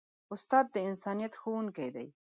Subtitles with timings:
[0.33, 2.07] استاد د انسانیت ښوونکی دی.